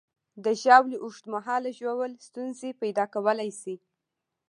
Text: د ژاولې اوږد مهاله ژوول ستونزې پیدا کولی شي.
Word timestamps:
د 0.43 0.45
ژاولې 0.61 0.97
اوږد 1.03 1.25
مهاله 1.33 1.69
ژوول 1.79 2.11
ستونزې 2.27 2.69
پیدا 2.81 3.05
کولی 3.13 3.49
شي. 3.61 3.75